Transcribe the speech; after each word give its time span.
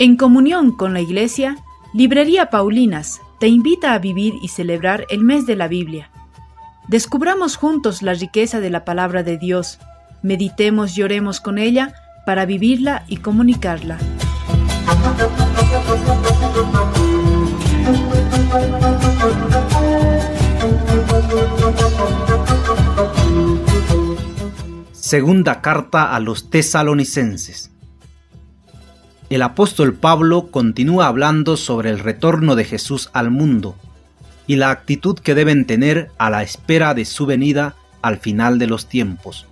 En 0.00 0.16
comunión 0.16 0.72
con 0.72 0.94
la 0.94 1.02
Iglesia, 1.02 1.58
Librería 1.92 2.48
Paulinas 2.48 3.20
te 3.38 3.48
invita 3.48 3.92
a 3.92 3.98
vivir 3.98 4.32
y 4.40 4.48
celebrar 4.48 5.04
el 5.10 5.20
mes 5.24 5.44
de 5.44 5.56
la 5.56 5.68
Biblia. 5.68 6.10
Descubramos 6.88 7.56
juntos 7.56 8.00
la 8.00 8.14
riqueza 8.14 8.60
de 8.60 8.70
la 8.70 8.86
palabra 8.86 9.22
de 9.22 9.36
Dios, 9.36 9.78
meditemos 10.22 10.96
y 10.96 11.02
oremos 11.02 11.42
con 11.42 11.58
ella 11.58 11.92
para 12.24 12.46
vivirla 12.46 13.04
y 13.08 13.18
comunicarla. 13.18 13.98
Segunda 24.94 25.60
carta 25.60 26.14
a 26.16 26.20
los 26.20 26.48
tesalonicenses. 26.48 27.70
El 29.30 29.42
apóstol 29.42 29.94
Pablo 29.94 30.48
continúa 30.50 31.06
hablando 31.06 31.56
sobre 31.56 31.90
el 31.90 32.00
retorno 32.00 32.56
de 32.56 32.64
Jesús 32.64 33.10
al 33.12 33.30
mundo 33.30 33.76
y 34.48 34.56
la 34.56 34.70
actitud 34.70 35.16
que 35.20 35.36
deben 35.36 35.66
tener 35.66 36.10
a 36.18 36.30
la 36.30 36.42
espera 36.42 36.94
de 36.94 37.04
su 37.04 37.26
venida 37.26 37.76
al 38.02 38.18
final 38.18 38.58
de 38.58 38.66
los 38.66 38.88
tiempos. 38.88 39.46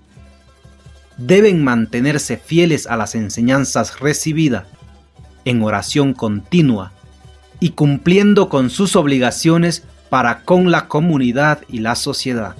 Deben 1.16 1.62
mantenerse 1.62 2.38
fieles 2.38 2.88
a 2.88 2.96
las 2.96 3.14
enseñanzas 3.14 4.00
recibidas, 4.00 4.64
en 5.44 5.62
oración 5.62 6.12
continua 6.12 6.90
y 7.60 7.70
cumpliendo 7.70 8.48
con 8.48 8.70
sus 8.70 8.96
obligaciones 8.96 9.84
para 10.10 10.42
con 10.42 10.72
la 10.72 10.88
comunidad 10.88 11.60
y 11.68 11.78
la 11.78 11.94
sociedad. 11.94 12.56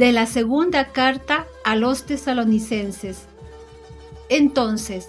De 0.00 0.12
la 0.12 0.24
segunda 0.24 0.92
carta 0.92 1.46
a 1.62 1.76
los 1.76 2.04
tesalonicenses. 2.04 3.26
Entonces, 4.30 5.08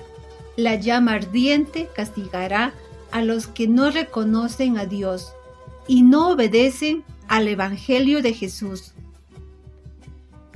la 0.57 0.75
llama 0.75 1.13
ardiente 1.13 1.87
castigará 1.95 2.73
a 3.09 3.21
los 3.21 3.47
que 3.47 3.69
no 3.69 3.89
reconocen 3.89 4.77
a 4.77 4.85
Dios 4.85 5.31
y 5.87 6.01
no 6.03 6.31
obedecen 6.31 7.05
al 7.29 7.47
Evangelio 7.47 8.21
de 8.21 8.33
Jesús. 8.33 8.91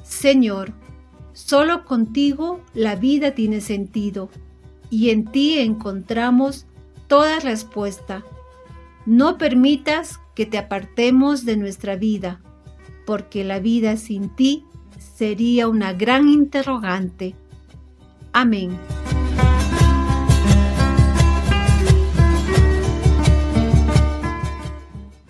Señor, 0.04 0.74
solo 1.32 1.86
contigo 1.86 2.60
la 2.74 2.98
vida 2.98 3.36
tiene 3.36 3.62
sentido 3.62 4.30
y 4.90 5.12
en 5.12 5.32
ti 5.32 5.60
encontramos 5.60 6.66
toda 7.08 7.40
respuesta. 7.40 8.26
No 9.06 9.38
permitas 9.38 10.20
que 10.36 10.46
te 10.46 10.58
apartemos 10.58 11.46
de 11.46 11.56
nuestra 11.56 11.96
vida 11.96 12.42
porque 13.06 13.44
la 13.44 13.60
vida 13.60 13.98
sin 13.98 14.30
ti 14.30 14.66
sería 15.16 15.68
una 15.68 15.94
gran 15.94 16.28
interrogante. 16.28 17.36
Amén. 18.34 18.78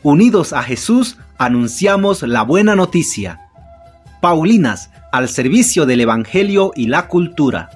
Unidos 0.02 0.53
a 0.53 0.62
Jesús, 0.62 1.18
anunciamos 1.38 2.22
la 2.22 2.44
buena 2.44 2.76
noticia. 2.76 3.50
Paulinas, 4.22 4.92
al 5.12 5.30
servicio 5.30 5.86
del 5.86 6.02
Evangelio 6.02 6.72
y 6.76 6.88
la 6.88 7.08
cultura. 7.08 7.70